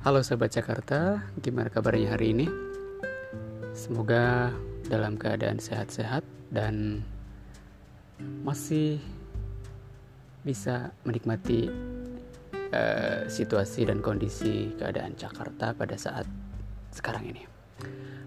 [0.00, 2.48] Halo sahabat Jakarta, gimana kabarnya hari ini?
[3.76, 4.48] Semoga
[4.88, 7.04] dalam keadaan sehat-sehat dan
[8.40, 8.96] masih
[10.40, 11.68] bisa menikmati
[12.72, 16.24] uh, situasi dan kondisi keadaan Jakarta pada saat
[16.96, 17.44] sekarang ini.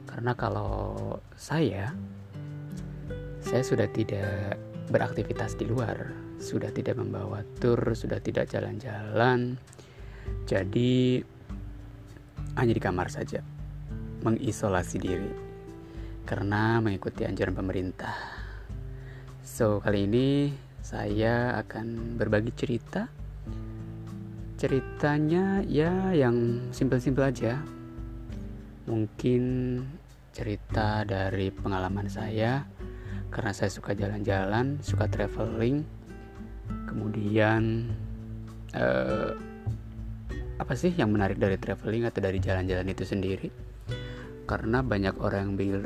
[0.06, 1.90] Karena kalau saya,
[3.42, 4.62] saya sudah tidak
[4.94, 9.58] beraktivitas di luar, sudah tidak membawa tur, sudah tidak jalan-jalan.
[10.46, 11.33] Jadi
[12.58, 13.42] hanya di kamar saja,
[14.22, 15.54] mengisolasi diri
[16.24, 18.16] karena mengikuti anjuran pemerintah.
[19.44, 23.12] So, kali ini saya akan berbagi cerita.
[24.56, 27.60] Ceritanya ya yang simpel-simpel aja.
[28.88, 29.44] Mungkin
[30.32, 32.64] cerita dari pengalaman saya
[33.28, 35.84] karena saya suka jalan-jalan, suka traveling.
[36.88, 37.92] Kemudian
[38.76, 39.36] uh,
[40.64, 43.52] apa sih yang menarik dari traveling atau dari jalan-jalan itu sendiri?
[44.48, 45.80] Karena banyak orang yang bil,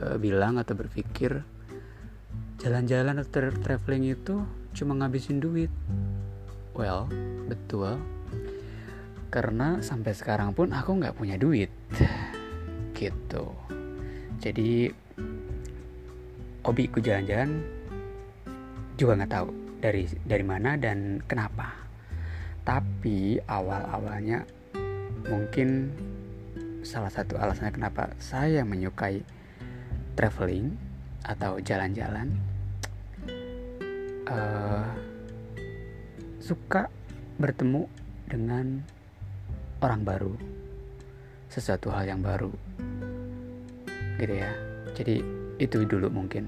[0.00, 1.44] uh, bilang atau berpikir
[2.56, 4.40] jalan-jalan atau tra traveling itu
[4.72, 5.68] cuma ngabisin duit.
[6.72, 7.12] Well,
[7.44, 8.00] betul.
[9.28, 11.68] Karena sampai sekarang pun aku nggak punya duit,
[12.96, 13.52] gitu.
[14.40, 14.88] Jadi
[16.64, 17.60] hobiku jalan-jalan
[18.96, 19.48] juga nggak tahu
[19.84, 21.83] dari dari mana dan kenapa
[22.64, 24.48] tapi awal-awalnya
[25.28, 25.92] mungkin
[26.84, 29.20] salah satu alasannya kenapa saya menyukai
[30.16, 30.76] traveling
[31.24, 32.32] atau jalan-jalan
[34.28, 34.84] uh,
[36.40, 36.88] suka
[37.40, 37.88] bertemu
[38.28, 38.84] dengan
[39.80, 40.32] orang baru
[41.48, 42.52] sesuatu hal yang baru
[44.20, 44.52] gitu ya.
[44.94, 45.20] Jadi
[45.58, 46.46] itu dulu mungkin.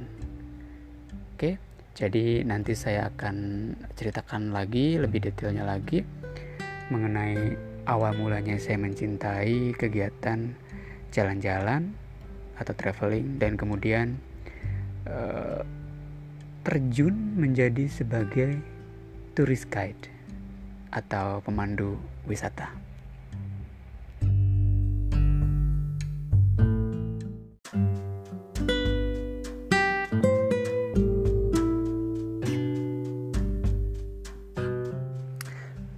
[1.34, 1.65] Oke
[1.96, 6.04] jadi nanti saya akan ceritakan lagi lebih detailnya lagi
[6.92, 7.56] mengenai
[7.88, 10.52] awal mulanya saya mencintai kegiatan
[11.08, 11.96] jalan-jalan
[12.60, 14.20] atau traveling dan kemudian
[15.08, 15.64] uh,
[16.68, 18.60] terjun menjadi sebagai
[19.32, 20.12] tourist guide
[20.92, 21.96] atau pemandu
[22.28, 22.85] wisata.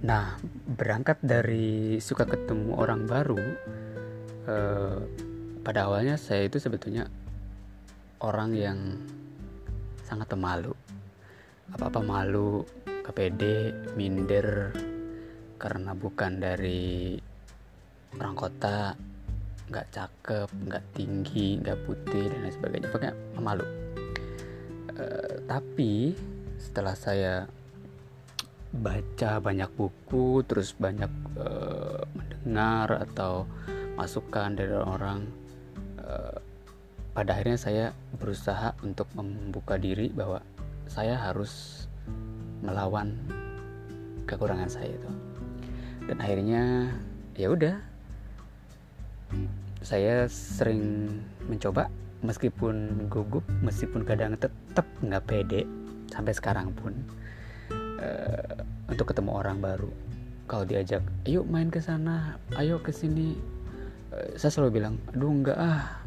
[0.09, 0.41] Nah,
[0.73, 3.37] berangkat dari suka ketemu orang baru,
[4.49, 4.97] eh,
[5.61, 7.05] pada awalnya saya itu sebetulnya
[8.25, 8.97] orang yang
[10.01, 10.73] sangat pemalu.
[11.77, 12.65] Apa-apa malu,
[13.05, 14.73] kepede, minder,
[15.61, 17.13] karena bukan dari
[18.17, 18.97] orang kota,
[19.69, 23.65] nggak cakep, nggak tinggi, nggak putih dan lain sebagainya, pokoknya pemalu.
[24.97, 26.17] Uh, tapi
[26.57, 27.45] setelah saya
[28.69, 31.09] baca banyak buku terus banyak
[31.41, 33.49] uh, mendengar atau
[33.97, 35.25] masukan dari orang
[35.99, 36.37] uh,
[37.17, 37.85] pada akhirnya saya
[38.15, 40.39] berusaha untuk membuka diri bahwa
[40.85, 41.85] saya harus
[42.61, 43.17] melawan
[44.29, 45.11] kekurangan saya itu.
[46.05, 46.63] Dan akhirnya
[47.33, 47.75] ya udah
[49.81, 51.07] saya sering
[51.47, 51.87] mencoba
[52.19, 55.63] meskipun gugup meskipun kadang tetap nggak pede
[56.11, 56.91] sampai sekarang pun
[58.99, 59.87] untuk ketemu orang baru.
[60.43, 63.39] Kalau diajak ayo main ke sana ayo ke sini
[64.11, 66.03] uh, saya selalu bilang aduh enggak ah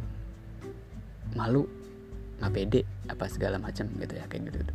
[1.32, 1.64] malu
[2.36, 4.74] nggak pede apa segala macam gitu ya kayak gitu, gitu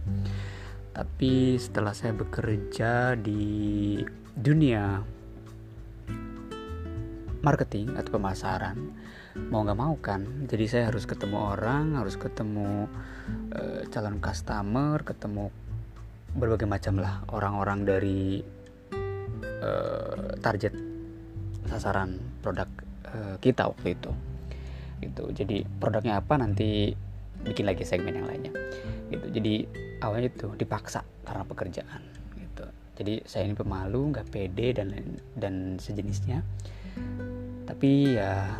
[0.97, 4.01] tapi setelah saya bekerja di
[4.33, 5.03] dunia
[7.45, 8.79] marketing atau pemasaran
[9.53, 12.89] mau nggak mau kan jadi saya harus ketemu orang harus ketemu
[13.53, 15.53] uh, calon customer ketemu
[16.35, 17.23] berbagai macam lah.
[17.31, 18.43] Orang-orang dari
[19.63, 20.73] uh, target
[21.67, 22.67] sasaran produk
[23.07, 24.11] uh, kita waktu itu.
[25.03, 25.23] Gitu.
[25.31, 26.91] Jadi produknya apa nanti
[27.45, 28.53] bikin lagi segmen yang lainnya.
[29.13, 29.27] Gitu.
[29.31, 29.53] Jadi
[30.01, 32.01] awalnya itu dipaksa karena pekerjaan.
[32.35, 32.65] Gitu.
[32.97, 34.93] Jadi saya ini pemalu nggak pede dan
[35.37, 36.41] dan sejenisnya.
[37.67, 38.57] Tapi ya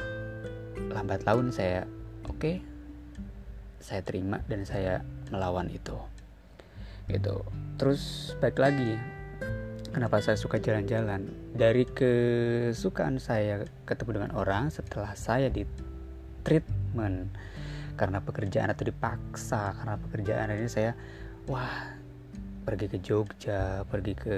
[0.94, 1.89] lambat laun saya
[2.30, 2.56] oke okay,
[3.81, 5.01] saya terima dan saya
[5.33, 5.97] melawan itu
[7.07, 7.44] gitu.
[7.80, 9.00] Terus baik lagi
[9.92, 11.25] kenapa saya suka jalan-jalan?
[11.57, 15.65] Dari kesukaan saya ketemu dengan orang setelah saya di
[16.45, 17.33] treatment
[17.98, 20.94] karena pekerjaan atau dipaksa karena pekerjaan ini saya
[21.50, 21.98] wah
[22.62, 24.38] pergi ke Jogja pergi ke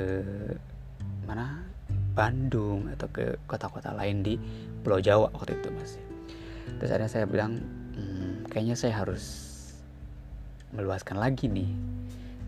[1.28, 1.68] mana?
[2.10, 4.36] Bandung atau ke kota-kota lain di
[4.84, 6.04] Pulau Jawa waktu itu masih
[6.80, 7.64] terus akhirnya saya bilang
[7.96, 9.56] hmm, kayaknya saya harus
[10.76, 11.70] meluaskan lagi nih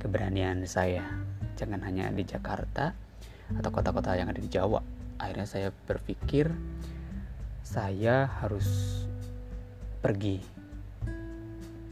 [0.01, 1.06] keberanian saya.
[1.53, 2.98] Jangan hanya di Jakarta
[3.53, 4.81] atau kota-kota yang ada di Jawa.
[5.21, 6.50] Akhirnya saya berpikir
[7.62, 8.65] saya harus
[10.01, 10.42] pergi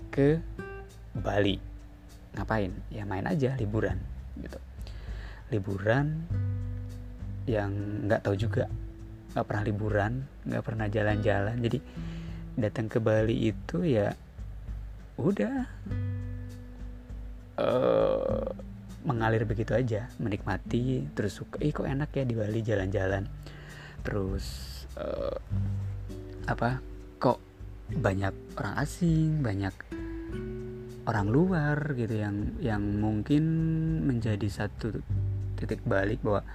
[0.10, 0.42] ke
[1.14, 1.62] Bali.
[2.34, 2.74] Ngapain?
[2.90, 4.02] Ya main aja liburan
[4.42, 4.58] gitu.
[5.54, 6.26] Liburan
[7.46, 7.70] yang
[8.10, 8.66] nggak tahu juga.
[9.38, 10.12] Nggak pernah liburan
[10.50, 11.62] nggak pernah jalan-jalan.
[11.62, 11.78] Jadi
[12.58, 14.10] datang ke Bali itu ya
[15.22, 15.70] udah
[17.60, 18.48] uh,
[19.04, 23.28] mengalir begitu aja menikmati terus suka ih kok enak ya di Bali jalan-jalan.
[24.04, 24.46] Terus
[24.96, 25.36] uh,
[26.48, 26.80] apa
[27.20, 27.40] kok
[27.92, 29.76] banyak orang asing banyak
[31.10, 33.44] orang luar gitu yang yang mungkin
[34.06, 35.02] menjadi satu
[35.58, 36.46] titik balik bahwa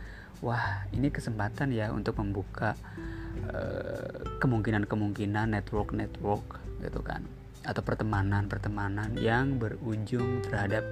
[0.40, 2.78] wah ini kesempatan ya untuk membuka
[3.50, 7.26] uh, kemungkinan-kemungkinan network-network gitu kan
[7.64, 10.84] atau pertemanan-pertemanan yang berujung terhadap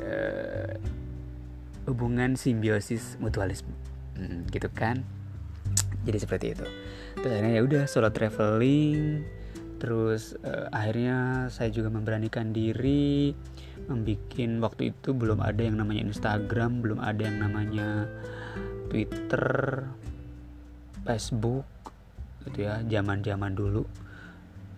[0.00, 0.72] uh,
[1.88, 3.72] hubungan simbiosis mutualisme.
[4.16, 5.00] Hmm, gitu kan?
[6.04, 6.66] Jadi seperti itu.
[7.18, 9.24] Terus akhirnya ya udah solo traveling.
[9.76, 13.36] Terus uh, akhirnya saya juga memberanikan diri
[13.86, 18.10] membuat waktu itu belum ada yang namanya Instagram belum ada yang namanya
[18.90, 19.46] Twitter
[21.06, 21.66] Facebook
[22.46, 23.86] gitu ya zaman-zaman dulu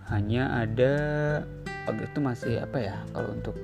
[0.08, 0.93] hanya ada
[1.88, 3.56] waktu itu masih apa ya kalau untuk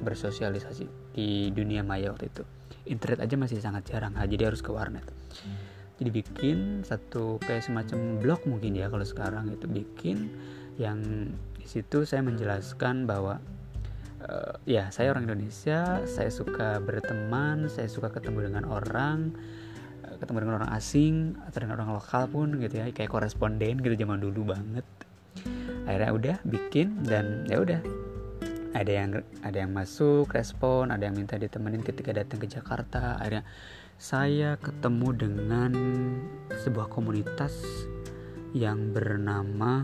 [0.00, 2.42] bersosialisasi di dunia maya waktu itu.
[2.86, 5.04] Internet aja masih sangat jarang jadi harus ke warnet.
[5.96, 9.64] Jadi bikin satu kayak semacam blog mungkin ya kalau sekarang itu.
[9.64, 10.28] Bikin
[10.76, 11.00] yang
[11.56, 13.40] di situ saya menjelaskan bahwa
[14.28, 19.32] uh, ya saya orang Indonesia saya suka berteman saya suka ketemu dengan orang
[20.04, 23.96] uh, ketemu dengan orang asing atau dengan orang lokal pun gitu ya kayak koresponden gitu
[23.96, 24.86] zaman dulu banget
[25.86, 27.80] akhirnya udah bikin dan ya udah.
[28.76, 29.10] Ada yang
[29.40, 33.16] ada yang masuk respon ada yang minta ditemenin ketika datang ke Jakarta.
[33.16, 33.46] Akhirnya
[33.96, 35.72] saya ketemu dengan
[36.52, 37.56] sebuah komunitas
[38.52, 39.80] yang bernama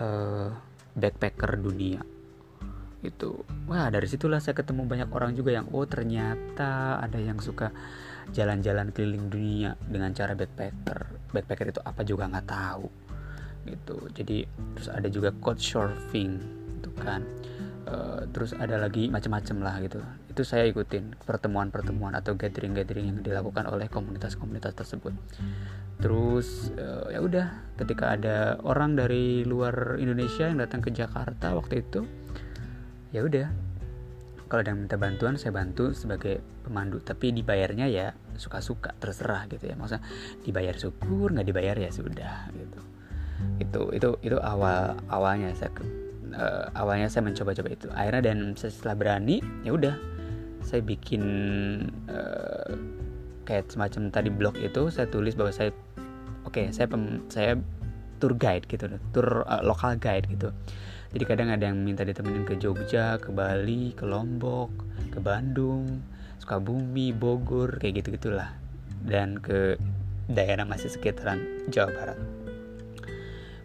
[0.00, 0.48] uh,
[0.96, 2.00] backpacker dunia.
[3.04, 7.68] Itu wah dari situlah saya ketemu banyak orang juga yang oh ternyata ada yang suka
[8.32, 11.28] jalan-jalan keliling dunia dengan cara backpacker.
[11.36, 12.99] Backpacker itu apa juga nggak tahu
[13.66, 13.96] gitu.
[14.12, 14.44] Jadi
[14.76, 16.40] terus ada juga coach surfing
[16.80, 17.24] itu kan.
[17.90, 19.98] Uh, terus ada lagi macam-macam lah gitu.
[20.30, 25.10] Itu saya ikutin pertemuan-pertemuan atau gathering-gathering yang dilakukan oleh komunitas-komunitas tersebut.
[25.98, 27.46] Terus uh, ya udah
[27.80, 32.06] ketika ada orang dari luar Indonesia yang datang ke Jakarta waktu itu
[33.10, 33.48] ya udah.
[34.50, 36.98] Kalau ada yang minta bantuan saya bantu sebagai pemandu.
[37.02, 39.74] Tapi dibayarnya ya suka-suka terserah gitu ya.
[39.74, 40.02] Maksudnya
[40.46, 42.89] dibayar syukur nggak dibayar ya sudah gitu
[43.60, 45.70] itu itu itu awal awalnya saya
[46.34, 47.86] uh, awalnya saya mencoba-coba itu.
[47.92, 49.94] Akhirnya dan setelah berani ya udah
[50.64, 51.22] saya bikin
[52.08, 52.72] uh,
[53.48, 55.74] kayak semacam tadi blog itu saya tulis bahwa saya
[56.44, 57.56] oke okay, saya pem, saya
[58.20, 60.52] tour guide gitu tour uh, lokal guide gitu.
[61.10, 64.70] Jadi kadang ada yang minta ditemenin ke Jogja ke Bali ke Lombok
[65.10, 66.06] ke Bandung
[66.38, 68.54] Sukabumi Bogor kayak gitu gitulah
[69.02, 69.74] dan ke
[70.30, 71.42] daerah masih sekitaran
[71.74, 72.18] Jawa Barat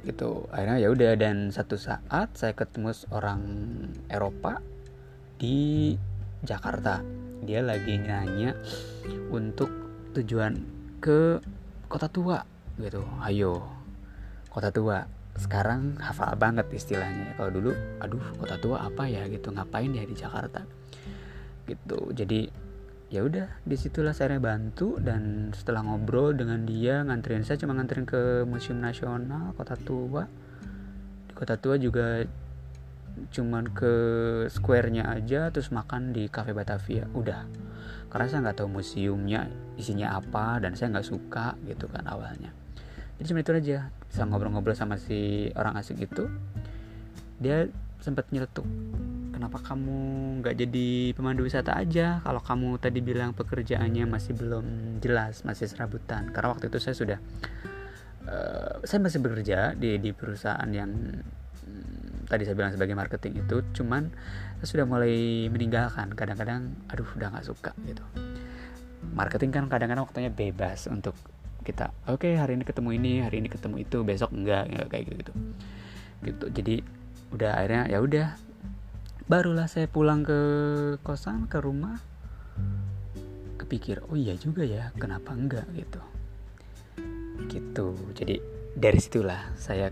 [0.06, 0.46] gitu.
[0.54, 3.42] Akhirnya ya udah dan satu saat saya ketemu orang
[4.08, 4.62] Eropa
[5.42, 5.94] di
[6.46, 7.02] Jakarta.
[7.46, 8.54] Dia lagi nanya
[9.34, 9.70] untuk
[10.16, 10.62] tujuan
[11.02, 11.42] ke
[11.90, 12.46] kota tua
[12.78, 13.02] gitu.
[13.26, 13.66] Ayo
[14.54, 15.10] kota tua.
[15.36, 17.36] Sekarang hafal banget istilahnya.
[17.36, 19.28] Kalau dulu aduh kota tua apa ya?
[19.28, 19.52] gitu.
[19.52, 20.64] Ngapain ya di Jakarta?
[21.68, 22.16] Gitu.
[22.16, 22.65] Jadi
[23.14, 28.06] ya udah di situlah saya bantu dan setelah ngobrol dengan dia nganterin saya cuma nganterin
[28.10, 30.26] ke museum nasional kota tua.
[31.30, 32.26] Di kota tua juga
[33.32, 33.94] cuman ke
[34.52, 37.48] square-nya aja terus makan di cafe Batavia udah.
[38.10, 42.52] Karena saya nggak tahu museumnya isinya apa dan saya nggak suka gitu kan awalnya.
[43.16, 46.28] Jadi cuma itu aja bisa ngobrol-ngobrol sama si orang asing itu
[47.40, 47.68] dia
[48.00, 48.64] sempat nyeletuk
[49.36, 50.00] kenapa kamu
[50.40, 52.24] nggak jadi pemandu wisata aja?
[52.24, 56.32] Kalau kamu tadi bilang pekerjaannya masih belum jelas masih serabutan.
[56.32, 57.20] Karena waktu itu saya sudah
[58.32, 63.60] uh, saya masih bekerja di di perusahaan yang hmm, tadi saya bilang sebagai marketing itu.
[63.76, 64.08] Cuman
[64.64, 66.16] saya sudah mulai meninggalkan.
[66.16, 68.08] Kadang-kadang aduh udah nggak suka gitu.
[69.12, 71.14] Marketing kan kadang-kadang waktunya bebas untuk
[71.66, 75.04] kita oke okay, hari ini ketemu ini hari ini ketemu itu besok enggak, enggak kayak
[75.10, 75.34] gitu gitu
[76.24, 76.46] gitu.
[76.54, 76.76] Jadi
[77.34, 78.28] udah akhirnya ya udah
[79.26, 80.40] barulah saya pulang ke
[81.02, 81.98] kosan ke rumah.
[83.58, 85.66] Kepikir oh iya juga ya kenapa enggak?
[85.74, 86.02] gitu.
[87.50, 87.88] Gitu.
[88.14, 88.36] Jadi
[88.78, 89.90] dari situlah saya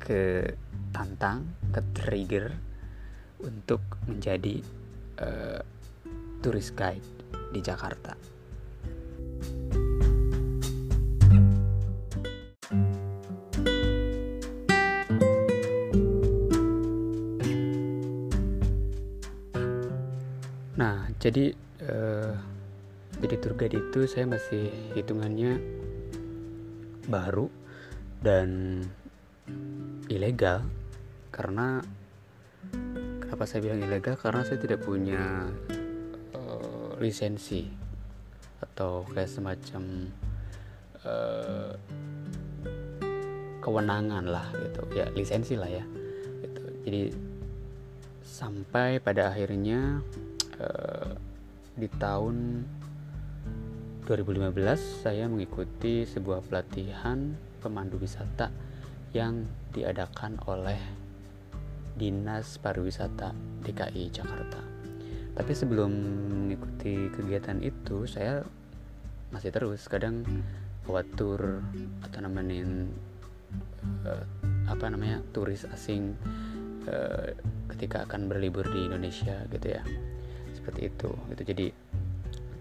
[0.00, 0.48] ke
[0.92, 2.52] tantang ke trigger
[3.42, 4.62] untuk menjadi
[5.20, 5.60] uh,
[6.42, 7.04] tourist guide
[7.52, 8.31] di Jakarta
[21.22, 21.54] jadi
[21.86, 22.34] uh,
[23.22, 25.62] jadi tour guide itu saya masih hitungannya
[27.06, 27.46] baru
[28.18, 28.82] dan
[30.10, 30.66] ilegal
[31.30, 31.78] karena
[33.22, 35.46] kenapa saya bilang ilegal karena saya tidak punya
[36.34, 37.70] uh, lisensi
[38.58, 40.10] atau kayak semacam
[41.06, 41.74] uh,
[43.62, 45.86] kewenangan lah gitu ya lisensi lah ya
[46.42, 46.62] gitu.
[46.82, 47.02] jadi
[48.26, 50.02] sampai pada akhirnya
[50.60, 51.14] uh,
[51.72, 52.66] di tahun
[54.04, 58.50] 2015 saya mengikuti sebuah pelatihan pemandu wisata
[59.14, 60.80] yang diadakan oleh
[61.94, 63.30] Dinas Pariwisata
[63.62, 64.60] DKI Jakarta.
[65.32, 65.92] Tapi sebelum
[66.44, 68.44] mengikuti kegiatan itu, saya
[69.32, 70.26] masih terus kadang
[70.84, 71.62] buat tour
[72.04, 72.90] atau nemenin
[74.04, 74.24] uh,
[74.68, 76.12] apa namanya turis asing
[76.90, 77.32] uh,
[77.72, 79.82] ketika akan berlibur di Indonesia gitu ya
[80.62, 81.66] seperti itu itu jadi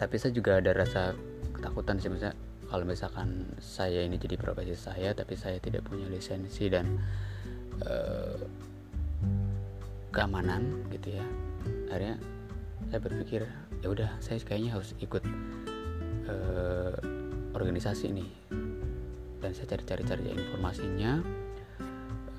[0.02, 1.14] tapi saya juga ada rasa
[1.54, 2.34] ketakutan sih misalnya
[2.66, 6.98] kalau misalkan saya ini jadi profesi saya tapi saya tidak punya lisensi dan
[7.86, 8.40] uh,
[10.10, 11.26] keamanan gitu ya.
[11.92, 12.16] Akhirnya
[12.88, 13.42] saya berpikir
[13.84, 15.24] ya udah saya kayaknya harus ikut
[16.32, 16.96] uh,
[17.52, 18.28] organisasi ini
[19.44, 21.20] dan saya cari-cari cari informasinya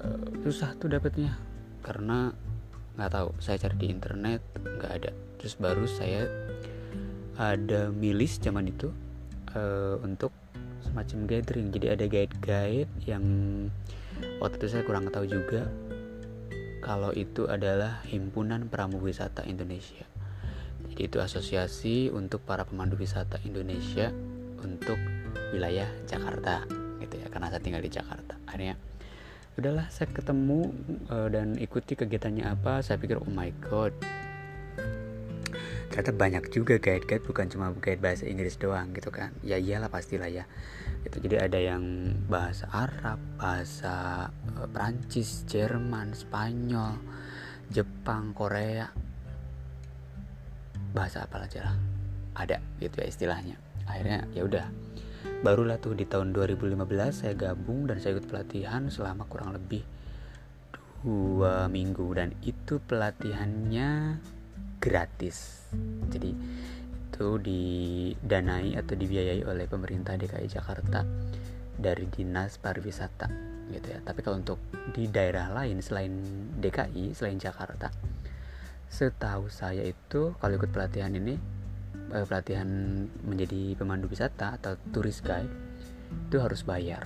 [0.00, 1.36] uh, susah tuh dapetnya
[1.84, 2.32] karena
[2.96, 5.10] nggak tahu saya cari di internet nggak ada.
[5.40, 6.28] Terus baru saya
[7.40, 8.92] ada milis zaman itu
[9.56, 10.30] uh, untuk
[10.84, 11.72] semacam gathering.
[11.72, 13.24] Jadi ada guide-guide yang
[14.38, 15.66] waktu itu saya kurang tahu juga
[16.82, 20.04] kalau itu adalah himpunan pramu wisata Indonesia.
[20.92, 24.12] Jadi itu asosiasi untuk para pemandu wisata Indonesia
[24.60, 24.98] untuk
[25.54, 26.66] wilayah Jakarta
[27.00, 27.26] gitu ya.
[27.32, 28.34] Karena saya tinggal di Jakarta.
[28.44, 28.76] Akhirnya
[29.60, 30.72] udahlah saya ketemu
[31.12, 32.80] uh, dan ikuti kegiatannya apa.
[32.80, 33.92] Saya pikir oh my god.
[35.92, 39.28] Ternyata banyak juga guide-guide bukan cuma guide bahasa Inggris doang gitu kan.
[39.44, 40.48] Ya iyalah pastilah ya.
[41.04, 46.96] Itu jadi ada yang bahasa Arab bahasa uh, Prancis Jerman Spanyol
[47.68, 48.88] Jepang Korea.
[50.96, 51.76] Bahasa apa aja lah.
[52.40, 53.56] Ada gitu ya istilahnya.
[53.84, 54.64] Akhirnya ya udah
[55.42, 59.82] barulah tuh di tahun 2015 saya gabung dan saya ikut pelatihan selama kurang lebih
[61.02, 62.06] dua minggu.
[62.14, 64.18] Dan itu pelatihannya
[64.78, 65.66] gratis.
[66.10, 66.30] Jadi
[67.12, 71.04] itu didanai atau dibiayai oleh pemerintah DKI Jakarta
[71.76, 73.28] dari dinas pariwisata
[73.70, 73.98] gitu ya.
[74.00, 74.58] Tapi kalau untuk
[74.92, 76.12] di daerah lain selain
[76.58, 77.92] DKI selain Jakarta
[78.92, 81.40] setahu saya itu kalau ikut pelatihan ini
[82.12, 82.68] eh, pelatihan
[83.24, 85.52] menjadi pemandu wisata atau turis guide
[86.28, 87.04] itu harus bayar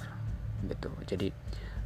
[0.66, 0.90] gitu.
[1.06, 1.30] Jadi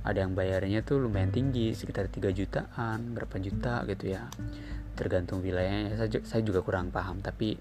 [0.00, 4.24] ada yang bayarnya tuh lumayan tinggi sekitar 3 jutaan berapa juta gitu ya.
[4.96, 5.96] Tergantung wilayahnya.
[6.00, 7.56] Saya, saya juga kurang paham tapi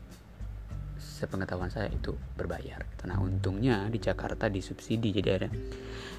[0.99, 3.03] sepengetahuan saya itu berbayar gitu.
[3.07, 5.49] nah untungnya di Jakarta disubsidi jadi ada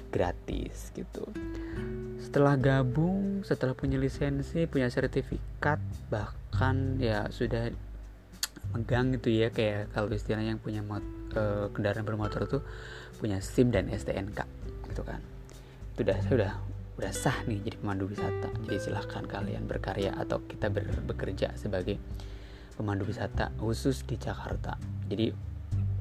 [0.09, 1.25] gratis gitu.
[2.21, 7.73] Setelah gabung setelah punya lisensi punya sertifikat bahkan ya sudah
[8.71, 11.03] megang gitu ya kayak kalau istilahnya yang punya mot,
[11.35, 12.63] e, kendaraan bermotor tuh
[13.19, 14.43] punya SIM dan STNK
[14.91, 15.19] gitu kan.
[15.95, 16.53] Itu udah saya udah
[17.01, 18.49] udah sah nih jadi pemandu wisata.
[18.67, 21.99] Jadi silahkan kalian berkarya atau kita ber, bekerja sebagai
[22.75, 24.79] pemandu wisata khusus di Jakarta.
[25.07, 25.31] Jadi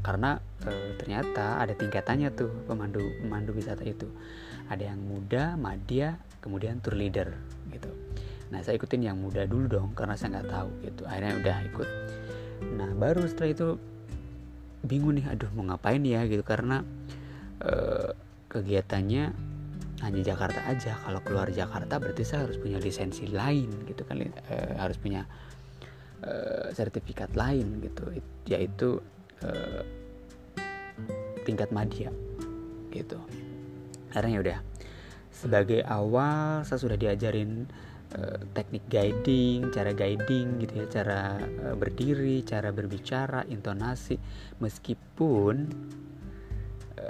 [0.01, 4.09] karena e, ternyata ada tingkatannya tuh pemandu pemandu wisata itu.
[4.71, 7.37] Ada yang muda madya kemudian tour leader
[7.69, 7.91] gitu.
[8.51, 11.03] Nah saya ikutin yang muda dulu dong karena saya nggak tahu gitu.
[11.07, 11.89] Akhirnya udah ikut
[12.77, 13.69] nah baru setelah itu
[14.85, 16.25] bingung nih aduh mau ngapain ya?
[16.25, 16.85] Gitu karena
[17.61, 17.73] e,
[18.49, 19.25] kegiatannya
[20.01, 20.97] hanya Jakarta aja.
[20.97, 25.29] Kalau keluar Jakarta berarti saya harus punya lisensi lain gitu kan e, harus punya
[26.25, 26.33] e,
[26.73, 28.09] sertifikat lain gitu.
[28.49, 29.05] Yaitu
[29.45, 29.51] e,
[31.45, 32.13] tingkat madya
[32.91, 33.19] gitu.
[34.11, 34.59] Akhirnya ya udah
[35.31, 37.71] sebagai awal saya sudah diajarin
[38.15, 38.21] e,
[38.55, 44.17] teknik guiding cara guiding gitu ya cara e, berdiri cara berbicara intonasi.
[44.63, 45.55] Meskipun
[46.99, 47.05] e,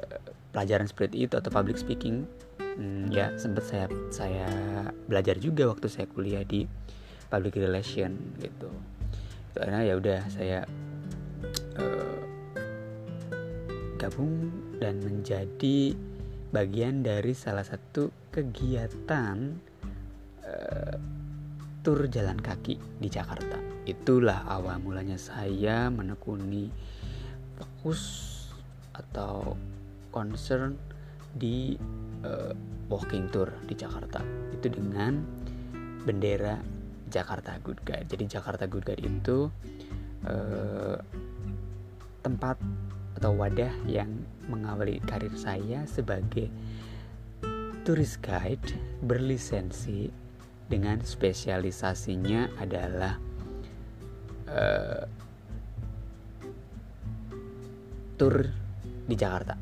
[0.50, 2.24] pelajaran seperti itu atau public speaking
[2.58, 4.48] hmm, ya sempat saya saya
[5.06, 6.64] belajar juga waktu saya kuliah di
[7.28, 8.70] public relation gitu.
[9.54, 10.62] Karena ya udah saya
[14.00, 14.48] gabung
[14.80, 15.92] dan menjadi
[16.50, 19.60] bagian dari salah satu kegiatan
[20.50, 20.96] uh,
[21.80, 23.56] tur jalan kaki di Jakarta
[23.88, 26.68] itulah awal mulanya saya menekuni
[27.56, 28.28] fokus
[28.92, 29.56] atau
[30.12, 30.76] concern
[31.30, 31.78] di
[32.26, 32.52] uh,
[32.90, 35.22] walking tour di Jakarta itu dengan
[36.02, 36.58] bendera
[37.10, 38.06] Jakarta Good Guide.
[38.06, 39.50] Jadi Jakarta Good Guide itu
[40.26, 40.96] uh,
[42.20, 42.56] tempat
[43.18, 44.08] atau wadah yang
[44.46, 46.48] mengawali karir saya sebagai
[47.82, 50.12] tourist guide berlisensi
[50.70, 53.18] dengan spesialisasinya adalah
[54.46, 55.02] uh,
[58.14, 58.46] tour
[59.10, 59.58] di Jakarta.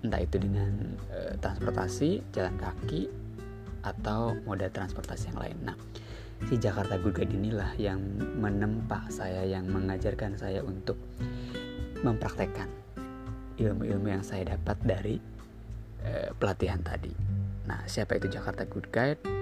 [0.00, 3.12] Entah itu dengan uh, transportasi jalan kaki
[3.84, 5.58] atau moda transportasi yang lain.
[5.68, 5.76] Nah
[6.48, 8.00] si Jakarta Good Guide inilah yang
[8.40, 10.96] menempa saya yang mengajarkan saya untuk
[12.00, 12.70] mempraktekkan
[13.58, 15.20] ilmu-ilmu yang saya dapat dari
[16.08, 17.12] uh, pelatihan tadi.
[17.68, 19.37] Nah siapa itu Jakarta Good Guide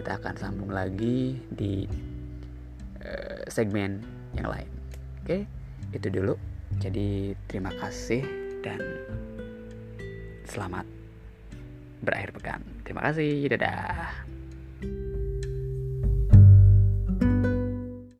[0.00, 1.84] kita akan sambung lagi di
[3.04, 4.00] uh, segmen
[4.32, 4.68] yang lain
[5.22, 5.44] oke
[5.92, 6.34] itu dulu
[6.80, 8.24] jadi terima kasih
[8.64, 8.80] dan
[10.46, 10.86] selamat
[12.00, 12.60] berakhir pekan.
[12.84, 13.48] Terima kasih.
[13.50, 14.39] Dadah.